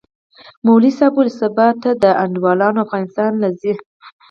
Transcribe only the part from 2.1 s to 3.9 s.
انډيوالان افغانستان له زي.